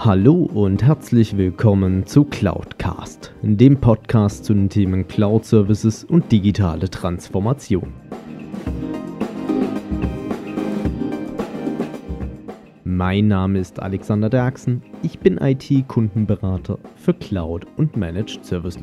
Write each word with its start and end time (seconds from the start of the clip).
Hallo 0.00 0.48
und 0.54 0.84
herzlich 0.84 1.36
willkommen 1.36 2.06
zu 2.06 2.22
Cloudcast, 2.22 3.34
dem 3.42 3.80
Podcast 3.80 4.44
zu 4.44 4.54
den 4.54 4.68
Themen 4.68 5.08
Cloud 5.08 5.44
Services 5.44 6.04
und 6.04 6.30
digitale 6.30 6.88
Transformation. 6.88 7.92
Mein 12.84 13.26
Name 13.26 13.58
ist 13.58 13.80
Alexander 13.80 14.30
Derksen, 14.30 14.84
ich 15.02 15.18
bin 15.18 15.36
IT-Kundenberater 15.36 16.78
für 16.94 17.14
Cloud 17.14 17.66
und 17.76 17.96
Managed 17.96 18.44
Service 18.44 18.80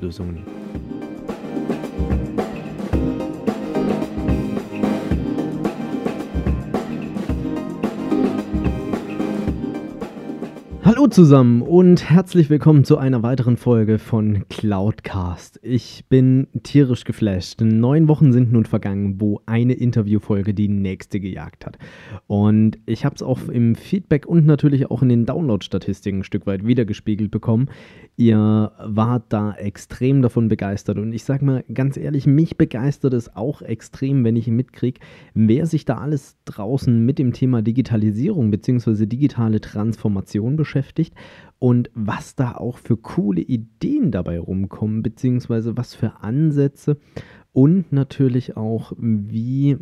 Zusammen 11.12 11.62
und 11.62 12.10
herzlich 12.10 12.50
willkommen 12.50 12.84
zu 12.84 12.98
einer 12.98 13.22
weiteren 13.22 13.58
Folge 13.58 14.00
von 14.00 14.48
Cloudcast. 14.50 15.60
Ich 15.62 16.04
bin 16.10 16.48
tierisch 16.64 17.04
geflasht. 17.04 17.62
Neun 17.62 18.08
Wochen 18.08 18.34
sind 18.34 18.52
nun 18.52 18.66
vergangen, 18.66 19.22
wo 19.22 19.40
eine 19.46 19.74
Interviewfolge 19.74 20.56
die 20.56 20.68
nächste 20.68 21.20
gejagt 21.20 21.66
hat. 21.66 21.78
Und 22.26 22.80
ich 22.88 23.06
habe 23.06 23.14
es 23.16 23.22
auch 23.22 23.48
im 23.50 23.76
Feedback 23.76 24.26
und 24.26 24.48
natürlich 24.48 24.90
auch 24.90 25.04
in 25.04 25.10
den 25.10 25.26
Download-Statistiken 25.28 26.20
ein 26.20 26.24
Stück 26.24 26.48
weit 26.48 26.66
wiedergespiegelt 26.66 27.30
bekommen. 27.30 27.70
Ihr 28.18 28.72
wart 28.84 29.26
da 29.30 29.54
extrem 29.54 30.24
davon 30.24 30.48
begeistert. 30.48 30.98
Und 30.98 31.14
ich 31.14 31.24
sage 31.24 31.46
mal 31.46 31.64
ganz 31.72 31.98
ehrlich, 31.98 32.26
mich 32.26 32.58
begeistert 32.58 33.14
es 33.14 33.36
auch 33.36 33.62
extrem, 33.62 34.24
wenn 34.24 34.36
ich 34.36 34.48
mitkriege, 34.48 35.00
wer 35.36 35.68
sich 35.68 35.86
da 35.86 36.00
alles 36.00 36.38
draußen 36.46 37.06
mit 37.06 37.20
dem 37.20 37.32
Thema 37.32 37.62
Digitalisierung 37.62 38.50
bzw. 38.50 39.06
digitale 39.06 39.62
Transformation 39.62 40.56
beschäftigt 40.56 40.95
beschäftigt 40.96 41.16
und 41.60 41.90
was 41.94 42.36
da 42.36 42.54
auch 42.54 42.78
für 42.78 42.98
coole 42.98 43.42
Ideen 43.42 44.12
dabei 44.12 44.40
rumkommen, 44.40 45.04
beziehungsweise 45.04 45.78
was 45.78 45.96
für 45.96 46.22
Ansätze 46.22 46.98
und 47.54 47.92
natürlich 47.92 48.58
auch, 48.58 48.92
wie 48.98 49.78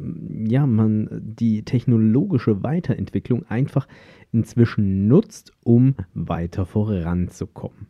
ja, 0.45 0.67
man 0.67 1.09
die 1.23 1.64
technologische 1.64 2.61
Weiterentwicklung 2.61 3.45
einfach 3.47 3.88
inzwischen 4.31 5.08
nutzt, 5.08 5.52
um 5.64 5.95
weiter 6.14 6.66
voranzukommen. 6.66 7.88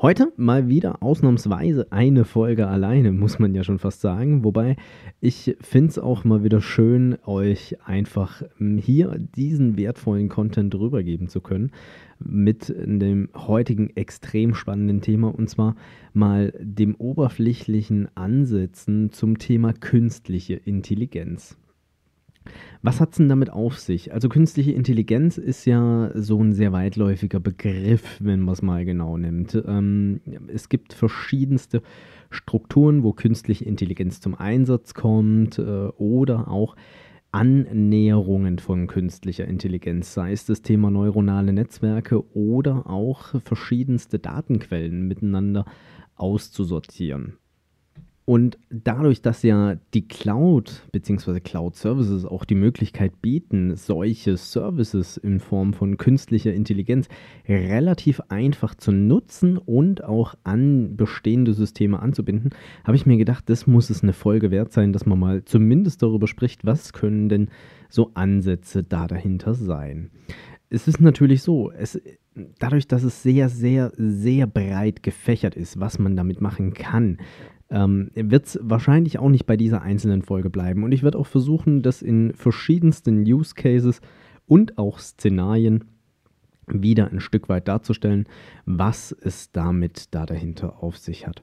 Heute 0.00 0.32
mal 0.36 0.68
wieder 0.68 1.02
ausnahmsweise 1.02 1.90
eine 1.90 2.24
Folge 2.24 2.66
alleine, 2.68 3.12
muss 3.12 3.38
man 3.38 3.54
ja 3.54 3.64
schon 3.64 3.78
fast 3.78 4.00
sagen. 4.00 4.44
Wobei 4.44 4.76
ich 5.20 5.56
finde 5.60 5.90
es 5.90 5.98
auch 5.98 6.24
mal 6.24 6.44
wieder 6.44 6.60
schön, 6.60 7.18
euch 7.24 7.76
einfach 7.84 8.42
hier 8.58 9.18
diesen 9.18 9.76
wertvollen 9.76 10.28
Content 10.28 10.74
rübergeben 10.74 11.28
zu 11.28 11.40
können 11.40 11.72
mit 12.18 12.68
dem 12.68 13.28
heutigen 13.34 13.90
extrem 13.96 14.54
spannenden 14.54 15.00
Thema 15.00 15.34
und 15.34 15.48
zwar 15.48 15.76
mal 16.12 16.52
dem 16.60 16.94
oberflächlichen 16.96 18.08
Ansätzen 18.16 19.10
zum 19.10 19.38
Thema 19.38 19.72
künstliche 19.72 20.54
Intelligenz. 20.54 21.56
Was 22.82 23.00
hat 23.00 23.10
es 23.10 23.16
denn 23.16 23.28
damit 23.28 23.50
auf 23.50 23.78
sich? 23.78 24.12
Also 24.12 24.28
künstliche 24.28 24.72
Intelligenz 24.72 25.38
ist 25.38 25.64
ja 25.64 26.10
so 26.14 26.42
ein 26.42 26.52
sehr 26.52 26.72
weitläufiger 26.72 27.40
Begriff, 27.40 28.18
wenn 28.20 28.40
man 28.40 28.52
es 28.52 28.62
mal 28.62 28.84
genau 28.84 29.16
nimmt. 29.16 29.60
Ähm, 29.66 30.20
es 30.48 30.68
gibt 30.68 30.92
verschiedenste 30.92 31.82
Strukturen, 32.30 33.02
wo 33.02 33.12
künstliche 33.12 33.64
Intelligenz 33.64 34.20
zum 34.20 34.34
Einsatz 34.34 34.94
kommt 34.94 35.58
äh, 35.58 35.62
oder 35.62 36.48
auch 36.48 36.76
Annäherungen 37.30 38.58
von 38.58 38.86
künstlicher 38.86 39.46
Intelligenz, 39.46 40.14
sei 40.14 40.32
es 40.32 40.46
das 40.46 40.62
Thema 40.62 40.90
neuronale 40.90 41.52
Netzwerke 41.52 42.24
oder 42.34 42.88
auch 42.88 43.40
verschiedenste 43.42 44.18
Datenquellen 44.18 45.06
miteinander 45.06 45.66
auszusortieren. 46.16 47.34
Und 48.28 48.58
dadurch, 48.68 49.22
dass 49.22 49.42
ja 49.42 49.76
die 49.94 50.06
Cloud 50.06 50.82
bzw. 50.92 51.40
Cloud 51.40 51.76
Services 51.76 52.26
auch 52.26 52.44
die 52.44 52.56
Möglichkeit 52.56 53.22
bieten, 53.22 53.74
solche 53.74 54.36
Services 54.36 55.16
in 55.16 55.40
Form 55.40 55.72
von 55.72 55.96
künstlicher 55.96 56.52
Intelligenz 56.52 57.08
relativ 57.48 58.20
einfach 58.28 58.74
zu 58.74 58.92
nutzen 58.92 59.56
und 59.56 60.04
auch 60.04 60.34
an 60.44 60.94
bestehende 60.94 61.54
Systeme 61.54 62.00
anzubinden, 62.00 62.50
habe 62.84 62.96
ich 62.96 63.06
mir 63.06 63.16
gedacht, 63.16 63.48
das 63.48 63.66
muss 63.66 63.88
es 63.88 64.02
eine 64.02 64.12
Folge 64.12 64.50
wert 64.50 64.74
sein, 64.74 64.92
dass 64.92 65.06
man 65.06 65.18
mal 65.18 65.42
zumindest 65.46 66.02
darüber 66.02 66.28
spricht, 66.28 66.66
was 66.66 66.92
können 66.92 67.30
denn 67.30 67.48
so 67.88 68.10
Ansätze 68.12 68.84
da 68.84 69.06
dahinter 69.06 69.54
sein. 69.54 70.10
Es 70.68 70.86
ist 70.86 71.00
natürlich 71.00 71.42
so, 71.42 71.70
es, 71.70 71.98
dadurch, 72.58 72.86
dass 72.86 73.04
es 73.04 73.22
sehr, 73.22 73.48
sehr, 73.48 73.90
sehr 73.96 74.46
breit 74.46 75.02
gefächert 75.02 75.54
ist, 75.54 75.80
was 75.80 75.98
man 75.98 76.14
damit 76.14 76.42
machen 76.42 76.74
kann, 76.74 77.16
ähm, 77.70 78.10
wird 78.14 78.46
es 78.46 78.58
wahrscheinlich 78.62 79.18
auch 79.18 79.28
nicht 79.28 79.46
bei 79.46 79.56
dieser 79.56 79.82
einzelnen 79.82 80.22
Folge 80.22 80.50
bleiben. 80.50 80.84
Und 80.84 80.92
ich 80.92 81.02
werde 81.02 81.18
auch 81.18 81.26
versuchen, 81.26 81.82
das 81.82 82.02
in 82.02 82.32
verschiedensten 82.34 83.22
Use 83.22 83.54
Cases 83.54 84.00
und 84.46 84.78
auch 84.78 84.98
Szenarien 84.98 85.84
wieder 86.66 87.10
ein 87.10 87.20
Stück 87.20 87.48
weit 87.48 87.68
darzustellen, 87.68 88.26
was 88.66 89.12
es 89.12 89.52
damit 89.52 90.14
da 90.14 90.26
dahinter 90.26 90.82
auf 90.82 90.98
sich 90.98 91.26
hat. 91.26 91.42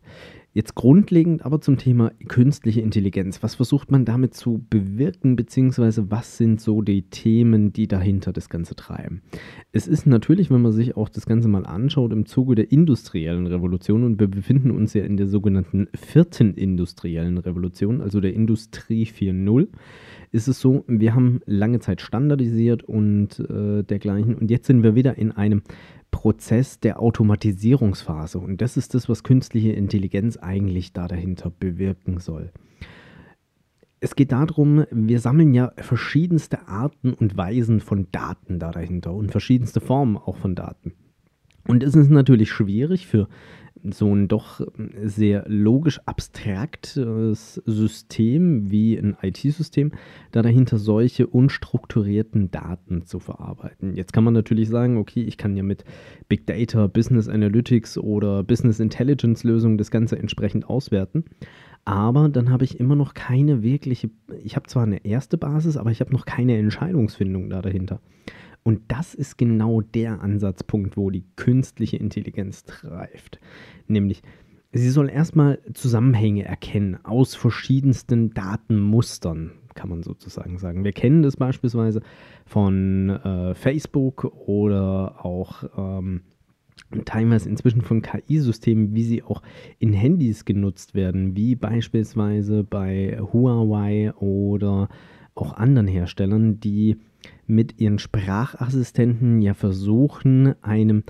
Jetzt 0.56 0.74
grundlegend 0.74 1.44
aber 1.44 1.60
zum 1.60 1.76
Thema 1.76 2.14
künstliche 2.30 2.80
Intelligenz. 2.80 3.44
Was 3.44 3.56
versucht 3.56 3.92
man 3.92 4.06
damit 4.06 4.36
zu 4.36 4.66
bewirken, 4.70 5.36
beziehungsweise 5.36 6.10
was 6.10 6.38
sind 6.38 6.62
so 6.62 6.82
die 6.82 7.02
Themen, 7.10 7.74
die 7.74 7.90
dahinter 7.90 8.32
das 8.32 8.48
Ganze 8.48 8.74
treiben? 8.74 9.22
Es 9.74 9.86
ist 9.86 10.08
natürlich, 10.08 10.50
wenn 10.52 10.62
man 10.62 10.72
sich 10.72 10.96
auch 10.96 11.10
das 11.10 11.26
Ganze 11.26 11.50
mal 11.50 11.66
anschaut, 11.66 12.14
im 12.14 12.26
Zuge 12.26 12.56
der 12.56 12.72
industriellen 12.72 13.48
Revolution 13.48 14.06
und 14.06 14.18
wir 14.18 14.30
befinden 14.30 14.72
uns 14.72 14.94
ja 14.94 15.04
in 15.04 15.18
der 15.18 15.28
sogenannten 15.28 15.90
vierten 15.94 16.54
industriellen 16.54 17.38
Revolution, 17.38 18.00
also 18.00 18.22
der 18.22 18.34
Industrie 18.34 19.04
4.0, 19.04 19.68
ist 20.32 20.48
es 20.48 20.62
so, 20.62 20.86
wir 20.88 21.14
haben 21.14 21.42
lange 21.46 21.82
Zeit 21.82 22.00
standardisiert 22.00 22.82
und 22.82 23.42
äh, 23.42 23.84
dergleichen 23.84 24.36
und 24.36 24.50
jetzt 24.50 24.68
sind 24.68 24.84
wir 24.84 24.96
wieder 24.96 25.18
in 25.18 25.34
einem 25.34 25.64
Prozess 26.16 26.80
der 26.80 27.02
Automatisierungsphase. 27.02 28.40
Und 28.40 28.62
das 28.62 28.78
ist 28.78 28.94
das, 28.94 29.10
was 29.10 29.24
künstliche 29.24 29.74
Intelligenz 29.74 30.38
eigentlich 30.38 30.94
da 30.94 31.10
dahinter 31.10 31.50
bewirken 31.50 32.20
soll. 32.20 32.54
Es 34.00 34.16
geht 34.16 34.32
darum, 34.32 34.86
wir 34.92 35.20
sammeln 35.20 35.54
ja 35.54 35.74
verschiedenste 35.76 36.70
Arten 36.70 37.14
und 37.14 37.36
Weisen 37.36 37.82
von 37.82 38.08
Daten 38.14 38.60
da 38.60 38.72
dahinter 38.72 39.14
und 39.14 39.30
verschiedenste 39.30 39.82
Formen 39.82 40.16
auch 40.16 40.38
von 40.38 40.56
Daten. 40.56 40.94
Und 41.68 41.84
es 41.84 41.96
ist 41.96 42.10
natürlich 42.10 42.50
schwierig 42.50 43.08
für 43.08 43.28
so 43.92 44.14
ein 44.14 44.28
doch 44.28 44.62
sehr 45.04 45.46
logisch 45.48 46.00
abstraktes 46.06 47.62
System 47.66 48.72
wie 48.72 48.98
ein 48.98 49.16
IT-System, 49.22 49.92
da 50.32 50.42
dahinter 50.42 50.78
solche 50.78 51.28
unstrukturierten 51.28 52.52
Daten 52.52 53.06
zu 53.06 53.20
verarbeiten. 53.20 53.96
Jetzt 53.96 54.14
kann 54.14 54.24
man 54.24 54.34
natürlich 54.34 54.70
sagen, 54.70 54.98
okay, 54.98 55.24
ich 55.24 55.38
kann 55.38 55.56
ja 55.56 55.64
mit 55.64 55.86
Big 56.28 56.48
Data, 56.48 56.88
Business 56.88 57.28
Analytics 57.28 57.98
oder 57.98 58.44
Business 58.44 58.80
Intelligence 58.80 59.44
Lösungen 59.44 59.78
das 59.78 59.92
Ganze 59.92 60.18
entsprechend 60.18 60.70
auswerten. 60.70 61.26
Aber 61.86 62.30
dann 62.30 62.50
habe 62.50 62.64
ich 62.64 62.80
immer 62.80 62.96
noch 62.96 63.14
keine 63.14 63.62
wirkliche, 63.62 64.10
ich 64.44 64.56
habe 64.56 64.68
zwar 64.68 64.84
eine 64.84 65.06
erste 65.06 65.38
Basis, 65.38 65.78
aber 65.78 65.92
ich 65.92 66.02
habe 66.02 66.12
noch 66.12 66.26
keine 66.26 66.58
Entscheidungsfindung 66.58 67.50
da 67.52 67.62
dahinter. 67.62 68.00
Und 68.66 68.82
das 68.88 69.14
ist 69.14 69.38
genau 69.38 69.82
der 69.82 70.22
Ansatzpunkt, 70.22 70.98
wo 70.98 71.12
die 71.12 71.24
künstliche 71.36 71.98
Intelligenz 71.98 72.64
treibt. 72.64 73.40
Nämlich, 73.88 74.24
sie 74.74 74.90
soll 74.90 75.08
erstmal 75.08 75.60
Zusammenhänge 75.76 76.46
erkennen 76.46 76.98
aus 77.04 77.36
verschiedensten 77.36 78.34
Datenmustern, 78.34 79.52
kann 79.76 79.90
man 79.90 80.02
sozusagen 80.02 80.58
sagen. 80.58 80.84
Wir 80.84 80.94
kennen 80.94 81.22
das 81.22 81.38
beispielsweise 81.38 82.02
von 82.48 83.12
äh, 83.12 83.54
Facebook 83.54 84.26
oder 84.48 85.24
auch 85.24 85.64
ähm, 85.78 86.22
teilweise 87.06 87.48
inzwischen 87.48 87.82
von 87.82 88.02
KI-Systemen, 88.02 88.96
wie 88.96 89.04
sie 89.04 89.22
auch 89.22 89.44
in 89.78 89.94
Handys 89.94 90.44
genutzt 90.44 90.96
werden, 90.96 91.36
wie 91.36 91.54
beispielsweise 91.54 92.64
bei 92.64 93.20
Huawei 93.32 94.12
oder 94.16 94.90
auch 95.36 95.54
anderen 95.54 95.88
Herstellern, 95.88 96.60
die 96.60 96.98
mit 97.46 97.80
ihren 97.80 98.00
Sprachassistenten 98.00 99.42
ja 99.42 99.54
versuchen, 99.54 100.56
einem 100.64 101.04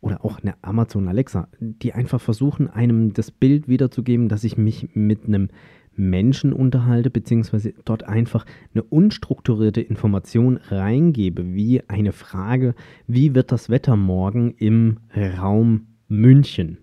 oder 0.00 0.24
auch 0.24 0.40
eine 0.40 0.54
Amazon 0.62 1.06
Alexa, 1.06 1.48
die 1.60 1.92
einfach 1.92 2.20
versuchen, 2.20 2.68
einem 2.68 3.12
das 3.12 3.30
Bild 3.30 3.68
wiederzugeben, 3.68 4.28
dass 4.28 4.44
ich 4.44 4.56
mich 4.56 4.88
mit 4.94 5.26
einem 5.26 5.48
Menschen 5.94 6.52
unterhalte, 6.52 7.10
beziehungsweise 7.10 7.74
dort 7.84 8.04
einfach 8.04 8.44
eine 8.74 8.82
unstrukturierte 8.82 9.80
Information 9.80 10.56
reingebe, 10.56 11.54
wie 11.54 11.88
eine 11.88 12.12
Frage, 12.12 12.74
wie 13.06 13.34
wird 13.34 13.52
das 13.52 13.68
Wetter 13.68 13.96
morgen 13.96 14.54
im 14.56 14.98
Raum 15.14 15.86
München? 16.08 16.78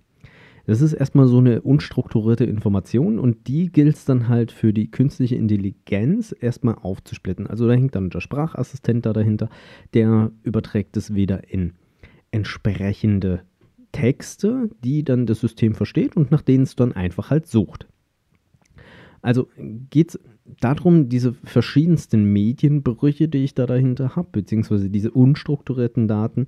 Das 0.70 0.82
ist 0.82 0.94
erstmal 0.94 1.28
so 1.28 1.40
eine 1.40 1.62
unstrukturierte 1.62 2.44
Information 2.44 3.18
und 3.18 3.48
die 3.48 3.72
gilt 3.72 3.96
es 3.96 4.06
dann 4.06 4.30
halt 4.30 4.52
für 4.52 4.72
die 4.72 4.92
künstliche 4.92 5.36
Intelligenz 5.36 6.36
erstmal 6.40 6.76
aufzusplitten. 6.76 7.48
Also 7.48 7.68
da 7.68 7.74
hängt 7.74 7.96
dann 7.96 8.12
der 8.12 8.20
Sprachassistent 8.20 9.04
da 9.04 9.14
dahinter, 9.14 9.50
der 9.96 10.32
überträgt 10.44 10.96
es 10.96 11.16
wieder 11.16 11.52
in 11.52 11.74
entsprechende 12.30 13.42
Texte, 13.94 14.70
die 14.84 15.04
dann 15.04 15.26
das 15.26 15.40
System 15.40 15.74
versteht 15.74 16.16
und 16.16 16.30
nach 16.30 16.44
denen 16.44 16.66
es 16.66 16.76
dann 16.76 16.94
einfach 16.94 17.32
halt 17.32 17.48
sucht. 17.48 17.88
Also 19.24 19.48
geht 19.90 20.10
es 20.10 20.20
darum, 20.60 21.10
diese 21.10 21.34
verschiedensten 21.34 22.26
Medienbrüche, 22.26 23.28
die 23.28 23.44
ich 23.44 23.56
da 23.56 23.66
dahinter 23.66 24.16
habe, 24.16 24.30
beziehungsweise 24.34 24.92
diese 24.92 25.10
unstrukturierten 25.10 26.08
Daten, 26.08 26.46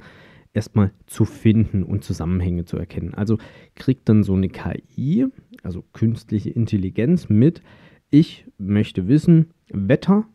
erstmal 0.53 0.91
zu 1.05 1.25
finden 1.25 1.83
und 1.83 2.03
Zusammenhänge 2.03 2.65
zu 2.65 2.77
erkennen. 2.77 3.13
Also 3.13 3.37
kriegt 3.75 4.09
dann 4.09 4.23
so 4.23 4.33
eine 4.33 4.49
KI, 4.49 5.27
also 5.63 5.83
künstliche 5.93 6.49
Intelligenz 6.49 7.29
mit, 7.29 7.61
ich 8.09 8.45
möchte 8.57 9.07
wissen, 9.07 9.51
Wetter, 9.69 10.25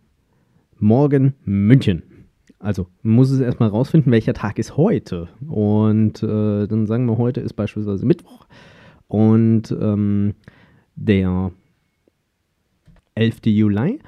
morgen 0.78 1.34
München. 1.44 2.02
Also 2.58 2.86
muss 3.02 3.30
es 3.30 3.40
erstmal 3.40 3.68
rausfinden, 3.68 4.10
welcher 4.12 4.32
Tag 4.32 4.58
ist 4.58 4.76
heute. 4.76 5.28
Und 5.46 6.22
äh, 6.22 6.66
dann 6.66 6.86
sagen 6.86 7.06
wir, 7.06 7.18
heute 7.18 7.40
ist 7.42 7.52
beispielsweise 7.52 8.06
Mittwoch. 8.06 8.46
Und 9.08 9.76
ähm, 9.78 10.34
der 10.94 11.52
11. 13.14 13.40
Juli. 13.46 14.00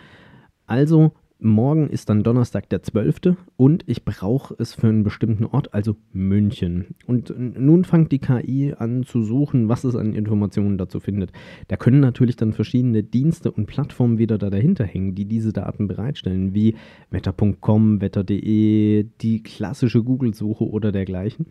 Also 0.67 1.13
morgen 1.41 1.89
ist 1.89 2.09
dann 2.09 2.23
Donnerstag 2.23 2.69
der 2.69 2.83
12. 2.83 3.37
und 3.57 3.85
ich 3.87 4.05
brauche 4.05 4.55
es 4.59 4.75
für 4.75 4.89
einen 4.89 5.05
bestimmten 5.05 5.45
Ort, 5.45 5.73
also 5.75 5.97
München. 6.13 6.95
Und 7.07 7.33
nun 7.39 7.85
fängt 7.85 8.13
die 8.13 8.19
KI 8.19 8.75
an 8.77 9.05
zu 9.05 9.23
suchen, 9.23 9.69
was 9.69 9.85
es 9.85 9.95
an 9.95 10.15
Informationen 10.15 10.79
dazu 10.79 11.01
findet. 11.01 11.33
Da 11.69 11.77
können 11.77 12.01
natürlich 12.01 12.37
dann 12.37 12.53
verschiedene 12.53 13.03
Dienste 13.03 13.51
und 13.51 13.67
Plattformen 13.67 14.19
wieder 14.19 14.39
da 14.39 14.51
dahinter 14.51 14.85
hängen, 14.85 15.15
die 15.15 15.27
diese 15.27 15.53
Daten 15.53 15.87
bereitstellen, 15.89 16.55
wie 16.55 16.75
wetter.com, 17.11 18.01
wetter.de, 18.01 19.07
die 19.21 19.43
klassische 19.43 20.03
Google-Suche 20.03 20.65
oder 20.65 20.93
dergleichen 20.93 21.47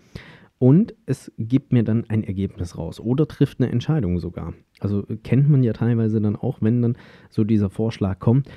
und 0.59 0.95
es 1.05 1.31
gibt 1.37 1.71
mir 1.71 1.83
dann 1.83 2.05
ein 2.09 2.23
Ergebnis 2.23 2.77
raus 2.77 2.99
oder 2.99 3.27
trifft 3.27 3.59
eine 3.59 3.71
Entscheidung 3.71 4.19
sogar. 4.19 4.53
Also 4.79 5.03
kennt 5.23 5.49
man 5.49 5.63
ja 5.63 5.73
teilweise 5.73 6.19
dann 6.19 6.35
auch, 6.35 6.61
wenn 6.61 6.81
dann 6.81 6.97
so 7.29 7.43
dieser 7.43 7.69
Vorschlag 7.69 8.19
kommt. 8.19 8.49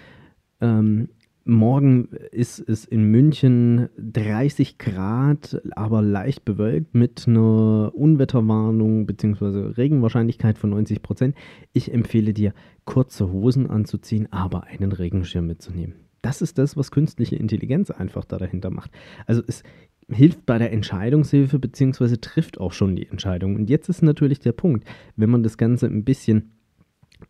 Ähm, 0.62 1.08
morgen 1.44 2.08
ist 2.30 2.60
es 2.60 2.84
in 2.84 3.04
München 3.04 3.88
30 3.98 4.78
Grad, 4.78 5.60
aber 5.72 6.02
leicht 6.02 6.44
bewölkt 6.44 6.94
mit 6.94 7.26
einer 7.26 7.92
Unwetterwarnung 7.94 9.06
bzw. 9.06 9.72
Regenwahrscheinlichkeit 9.76 10.58
von 10.58 10.70
90 10.70 11.02
Prozent. 11.02 11.36
Ich 11.72 11.92
empfehle 11.92 12.32
dir, 12.32 12.52
kurze 12.84 13.30
Hosen 13.30 13.68
anzuziehen, 13.68 14.28
aber 14.32 14.64
einen 14.64 14.92
Regenschirm 14.92 15.46
mitzunehmen. 15.46 15.94
Das 16.22 16.42
ist 16.42 16.58
das, 16.58 16.76
was 16.76 16.90
künstliche 16.90 17.36
Intelligenz 17.36 17.90
einfach 17.90 18.24
da 18.24 18.36
dahinter 18.36 18.70
macht. 18.70 18.90
Also 19.26 19.42
es 19.46 19.62
hilft 20.08 20.44
bei 20.44 20.58
der 20.58 20.72
Entscheidungshilfe 20.72 21.58
beziehungsweise 21.58 22.20
trifft 22.20 22.60
auch 22.60 22.72
schon 22.72 22.96
die 22.96 23.06
Entscheidung. 23.06 23.56
Und 23.56 23.70
jetzt 23.70 23.88
ist 23.88 24.02
natürlich 24.02 24.40
der 24.40 24.52
Punkt, 24.52 24.86
wenn 25.16 25.30
man 25.30 25.42
das 25.42 25.56
Ganze 25.56 25.86
ein 25.86 26.04
bisschen 26.04 26.52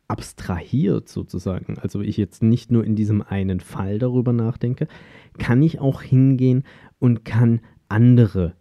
abstrahiert 0.08 1.08
sozusagen, 1.08 1.78
also 1.78 2.00
ich 2.00 2.16
jetzt 2.16 2.42
nicht 2.42 2.70
nur 2.70 2.84
in 2.84 2.96
diesem 2.96 3.22
einen 3.22 3.60
Fall 3.60 3.98
darüber 3.98 4.32
nachdenke, 4.32 4.88
kann 5.38 5.62
ich 5.62 5.80
auch 5.80 6.02
hingehen 6.02 6.64
und 6.98 7.24
kann 7.24 7.60
andere 7.88 8.54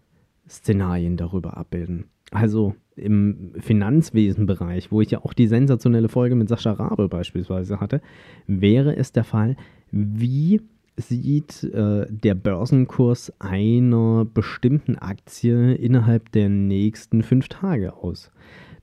Szenarien 0.48 1.18
darüber 1.18 1.58
abbilden. 1.58 2.06
Also 2.32 2.76
im 2.96 3.54
Finanzwesenbereich, 3.58 4.92
wo 4.92 5.02
ich 5.02 5.12
ja 5.12 5.24
auch 5.24 5.34
die 5.34 5.48
sensationelle 5.48 6.10
Folge 6.10 6.36
mit 6.36 6.50
Sascha 6.50 6.72
Rabe 6.72 7.08
beispielsweise 7.08 7.80
hatte, 7.80 8.02
wäre 8.46 8.96
es 8.96 9.12
der 9.12 9.24
Fall, 9.24 9.56
wie 9.92 10.62
sieht 10.98 11.64
äh, 11.64 12.06
der 12.10 12.36
Börsenkurs 12.36 13.34
einer 13.40 14.26
bestimmten 14.26 14.98
Aktie 14.98 15.74
innerhalb 15.74 16.32
der 16.34 16.50
nächsten 16.50 17.24
fünf 17.24 17.48
Tage 17.48 17.94
aus. 17.96 18.32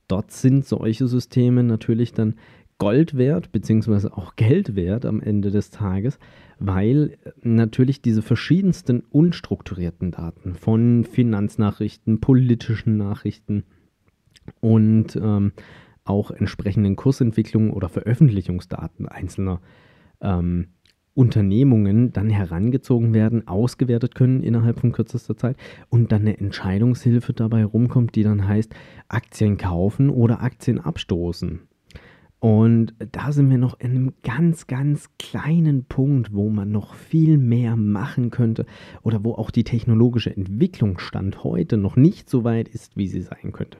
Dort 0.07 0.31
sind 0.31 0.65
solche 0.65 1.07
Systeme 1.07 1.63
natürlich 1.63 2.13
dann 2.13 2.35
Gold 2.79 3.17
wert, 3.17 3.51
beziehungsweise 3.51 4.15
auch 4.15 4.35
Geld 4.35 4.75
wert 4.75 5.05
am 5.05 5.19
Ende 5.19 5.49
des 5.49 5.71
Tages, 5.71 6.19
weil 6.59 7.17
natürlich 7.41 8.01
diese 8.01 8.21
verschiedensten 8.21 9.03
unstrukturierten 9.09 10.11
Daten 10.11 10.53
von 10.53 11.03
Finanznachrichten, 11.03 12.19
politischen 12.21 12.97
Nachrichten 12.97 13.63
und 14.59 15.15
ähm, 15.15 15.53
auch 16.03 16.31
entsprechenden 16.31 16.95
Kursentwicklungen 16.95 17.71
oder 17.71 17.89
Veröffentlichungsdaten 17.89 19.07
einzelner 19.07 19.59
ähm, 20.21 20.67
Unternehmungen 21.17 22.13
dann 22.13 22.29
herangezogen 22.29 23.13
werden, 23.13 23.47
ausgewertet 23.47 24.13
können 24.13 24.43
innerhalb 24.43 24.79
von 24.79 24.91
kürzester 24.91 25.35
Zeit 25.35 25.57
und 25.89 26.11
dann 26.11 26.21
eine 26.21 26.37
Entscheidungshilfe 26.37 27.33
dabei 27.33 27.65
rumkommt, 27.65 28.13
die 28.15 28.21
dann 28.21 28.47
heißt 28.47 28.73
Aktien 29.07 29.57
kaufen 29.57 30.11
oder 30.11 30.43
Aktien 30.43 30.79
abstoßen. 30.79 31.61
Und 32.39 32.93
da 33.13 33.31
sind 33.31 33.49
wir 33.49 33.57
noch 33.57 33.79
in 33.79 33.91
einem 33.91 34.13
ganz, 34.23 34.67
ganz 34.67 35.09
kleinen 35.17 35.85
Punkt, 35.85 36.35
wo 36.35 36.51
man 36.51 36.71
noch 36.71 36.93
viel 36.93 37.39
mehr 37.39 37.75
machen 37.75 38.29
könnte 38.29 38.67
oder 39.01 39.23
wo 39.23 39.33
auch 39.33 39.49
die 39.49 39.63
technologische 39.63 40.35
Entwicklung 40.35 40.99
Stand 40.99 41.43
heute 41.43 41.77
noch 41.77 41.95
nicht 41.95 42.29
so 42.29 42.43
weit 42.43 42.67
ist, 42.67 42.95
wie 42.95 43.07
sie 43.07 43.21
sein 43.21 43.53
könnte. 43.53 43.79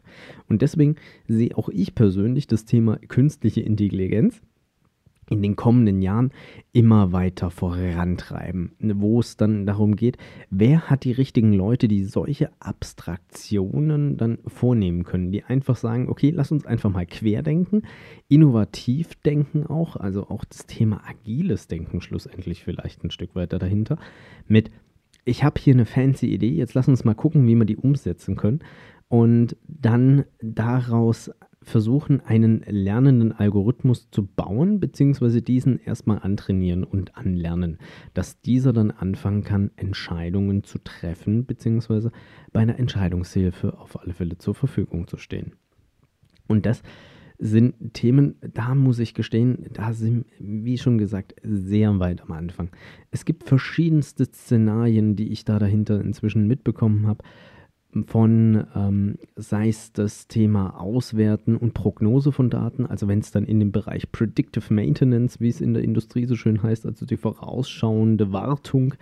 Und 0.49 0.63
deswegen 0.63 0.95
sehe 1.27 1.55
auch 1.55 1.69
ich 1.69 1.93
persönlich 1.93 2.47
das 2.47 2.65
Thema 2.65 2.97
künstliche 3.07 3.61
Intelligenz 3.61 4.41
in 5.29 5.41
den 5.41 5.55
kommenden 5.55 6.01
Jahren 6.01 6.31
immer 6.71 7.11
weiter 7.11 7.49
vorantreiben, 7.49 8.71
wo 8.79 9.19
es 9.19 9.37
dann 9.37 9.65
darum 9.65 9.95
geht, 9.95 10.17
wer 10.49 10.89
hat 10.89 11.03
die 11.03 11.11
richtigen 11.11 11.53
Leute, 11.53 11.87
die 11.87 12.03
solche 12.05 12.49
Abstraktionen 12.59 14.17
dann 14.17 14.39
vornehmen 14.47 15.03
können, 15.03 15.31
die 15.31 15.43
einfach 15.43 15.75
sagen, 15.75 16.09
okay, 16.09 16.29
lass 16.29 16.51
uns 16.51 16.65
einfach 16.65 16.89
mal 16.89 17.05
querdenken, 17.05 17.83
innovativ 18.27 19.15
denken 19.25 19.65
auch, 19.65 19.95
also 19.97 20.29
auch 20.29 20.45
das 20.45 20.65
Thema 20.65 21.01
agiles 21.07 21.67
Denken 21.67 22.01
schlussendlich 22.01 22.63
vielleicht 22.63 23.03
ein 23.03 23.11
Stück 23.11 23.35
weiter 23.35 23.59
dahinter, 23.59 23.97
mit 24.47 24.71
ich 25.27 25.43
habe 25.43 25.59
hier 25.59 25.73
eine 25.73 25.85
fancy 25.85 26.27
Idee, 26.27 26.51
jetzt 26.51 26.73
lass 26.73 26.87
uns 26.87 27.03
mal 27.03 27.13
gucken, 27.13 27.45
wie 27.47 27.55
wir 27.55 27.65
die 27.65 27.75
umsetzen 27.75 28.37
können. 28.37 28.59
Und 29.09 29.57
dann 29.67 30.23
daraus 30.41 31.31
versuchen, 31.67 32.21
einen 32.21 32.61
lernenden 32.67 33.31
Algorithmus 33.31 34.09
zu 34.09 34.25
bauen, 34.25 34.79
beziehungsweise 34.79 35.41
diesen 35.41 35.79
erstmal 35.79 36.19
antrainieren 36.19 36.83
und 36.83 37.15
anlernen, 37.15 37.77
dass 38.13 38.41
dieser 38.41 38.73
dann 38.73 38.91
anfangen 38.91 39.43
kann, 39.43 39.71
Entscheidungen 39.75 40.63
zu 40.63 40.79
treffen, 40.79 41.45
beziehungsweise 41.45 42.11
bei 42.53 42.61
einer 42.61 42.79
Entscheidungshilfe 42.79 43.77
auf 43.77 43.99
alle 44.01 44.13
Fälle 44.13 44.37
zur 44.37 44.55
Verfügung 44.55 45.07
zu 45.07 45.17
stehen. 45.17 45.53
Und 46.47 46.65
das 46.65 46.81
sind 47.39 47.93
Themen, 47.93 48.35
da 48.41 48.73
muss 48.73 48.97
ich 48.99 49.13
gestehen, 49.13 49.67
da 49.73 49.93
sind, 49.93 50.25
wie 50.39 50.77
schon 50.77 50.97
gesagt, 50.97 51.35
sehr 51.43 51.99
weit 51.99 52.21
am 52.21 52.31
Anfang. 52.31 52.69
Es 53.11 53.25
gibt 53.25 53.43
verschiedenste 53.43 54.25
Szenarien, 54.25 55.15
die 55.15 55.31
ich 55.31 55.45
da 55.45 55.59
dahinter 55.59 56.01
inzwischen 56.01 56.47
mitbekommen 56.47 57.05
habe 57.05 57.23
von, 58.05 58.67
ähm, 58.75 59.17
sei 59.35 59.69
es 59.69 59.91
das 59.93 60.27
Thema 60.27 60.79
Auswerten 60.79 61.55
und 61.55 61.73
Prognose 61.73 62.31
von 62.31 62.49
Daten, 62.49 62.85
also 62.85 63.07
wenn 63.07 63.19
es 63.19 63.31
dann 63.31 63.45
in 63.45 63.59
den 63.59 63.71
Bereich 63.71 64.11
Predictive 64.11 64.73
Maintenance, 64.73 65.39
wie 65.39 65.49
es 65.49 65.61
in 65.61 65.73
der 65.73 65.83
Industrie 65.83 66.25
so 66.25 66.35
schön 66.35 66.61
heißt, 66.61 66.85
also 66.85 67.05
die 67.05 67.17
vorausschauende 67.17 68.31
Wartung 68.31 68.93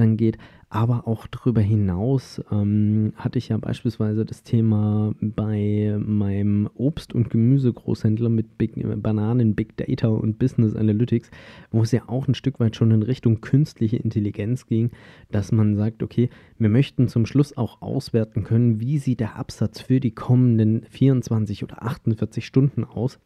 dann 0.00 0.16
geht, 0.16 0.38
aber 0.68 1.08
auch 1.08 1.26
darüber 1.26 1.60
hinaus 1.60 2.40
ähm, 2.52 3.12
hatte 3.16 3.38
ich 3.38 3.48
ja 3.48 3.58
beispielsweise 3.58 4.24
das 4.24 4.44
Thema 4.44 5.12
bei 5.20 5.96
meinem 5.98 6.70
Obst- 6.74 7.12
und 7.12 7.28
Gemüsegroßhändler 7.28 8.28
mit 8.28 8.56
Big, 8.56 8.74
Bananen, 9.02 9.56
Big 9.56 9.76
Data 9.76 10.08
und 10.08 10.38
Business 10.38 10.76
Analytics, 10.76 11.30
wo 11.72 11.82
es 11.82 11.90
ja 11.90 12.02
auch 12.06 12.28
ein 12.28 12.34
Stück 12.34 12.60
weit 12.60 12.76
schon 12.76 12.92
in 12.92 13.02
Richtung 13.02 13.40
künstliche 13.40 13.96
Intelligenz 13.96 14.66
ging, 14.66 14.90
dass 15.32 15.50
man 15.50 15.76
sagt, 15.76 16.04
okay, 16.04 16.30
wir 16.58 16.68
möchten 16.68 17.08
zum 17.08 17.26
Schluss 17.26 17.56
auch 17.56 17.82
auswerten 17.82 18.44
können, 18.44 18.80
wie 18.80 18.98
sieht 18.98 19.20
der 19.20 19.36
Absatz 19.36 19.80
für 19.80 19.98
die 19.98 20.12
kommenden 20.12 20.84
24 20.88 21.64
oder 21.64 21.82
48 21.82 22.46
Stunden 22.46 22.84
aus 22.84 23.18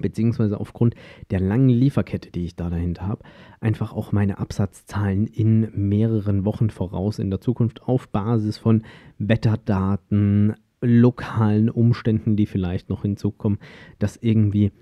beziehungsweise 0.00 0.58
aufgrund 0.58 0.94
der 1.30 1.40
langen 1.40 1.68
Lieferkette, 1.68 2.30
die 2.30 2.44
ich 2.44 2.56
da 2.56 2.70
dahinter 2.70 3.06
habe, 3.06 3.24
einfach 3.60 3.92
auch 3.92 4.12
meine 4.12 4.38
Absatzzahlen 4.38 5.26
in 5.26 5.70
mehreren 5.74 6.44
Wochen 6.44 6.70
voraus 6.70 7.18
in 7.18 7.30
der 7.30 7.40
Zukunft 7.40 7.82
auf 7.82 8.08
Basis 8.08 8.58
von 8.58 8.82
Wetterdaten, 9.18 10.54
lokalen 10.80 11.70
Umständen, 11.70 12.36
die 12.36 12.46
vielleicht 12.46 12.88
noch 12.88 13.02
hinzukommen, 13.02 13.58
dass 13.98 14.16
irgendwie, 14.16 14.72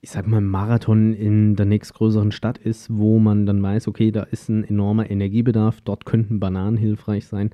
ich 0.00 0.10
sag 0.10 0.26
mal, 0.26 0.40
Marathon 0.40 1.14
in 1.14 1.54
der 1.54 1.66
nächstgrößeren 1.66 2.32
Stadt 2.32 2.58
ist, 2.58 2.96
wo 2.96 3.18
man 3.18 3.46
dann 3.46 3.62
weiß, 3.62 3.88
okay, 3.88 4.10
da 4.10 4.24
ist 4.24 4.48
ein 4.48 4.64
enormer 4.64 5.10
Energiebedarf, 5.10 5.80
dort 5.80 6.04
könnten 6.04 6.40
Bananen 6.40 6.76
hilfreich 6.76 7.26
sein 7.26 7.50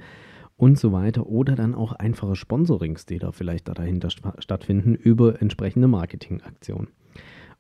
und 0.57 0.79
so 0.79 0.93
weiter. 0.93 1.27
Oder 1.27 1.55
dann 1.55 1.75
auch 1.75 1.93
einfache 1.93 2.37
Sponsorings, 2.37 3.07
die 3.07 3.19
da 3.19 3.33
vielleicht 3.33 3.69
da 3.69 3.75
dahinter 3.75 4.11
stattfinden, 4.11 4.95
über 4.95 5.41
entsprechende 5.41 5.89
Marketingaktionen. 5.89 6.89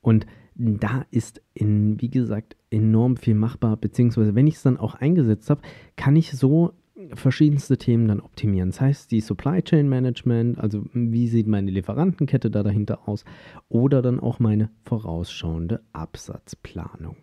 Und 0.00 0.26
da 0.54 1.04
ist, 1.10 1.42
in, 1.54 2.00
wie 2.00 2.10
gesagt, 2.10 2.56
enorm 2.70 3.16
viel 3.16 3.34
machbar, 3.34 3.76
beziehungsweise 3.76 4.34
wenn 4.34 4.46
ich 4.46 4.54
es 4.54 4.62
dann 4.62 4.76
auch 4.76 4.94
eingesetzt 4.94 5.50
habe, 5.50 5.62
kann 5.96 6.14
ich 6.14 6.32
so 6.32 6.74
verschiedenste 7.14 7.76
Themen 7.76 8.06
dann 8.06 8.20
optimieren. 8.20 8.70
Das 8.70 8.80
heißt, 8.80 9.10
die 9.10 9.20
Supply 9.20 9.62
Chain 9.62 9.88
Management, 9.88 10.58
also 10.58 10.84
wie 10.92 11.28
sieht 11.28 11.46
meine 11.48 11.70
Lieferantenkette 11.70 12.50
da 12.50 12.62
dahinter 12.62 13.08
aus, 13.08 13.24
oder 13.68 14.00
dann 14.00 14.20
auch 14.20 14.38
meine 14.38 14.70
vorausschauende 14.84 15.80
Absatzplanung. 15.92 17.16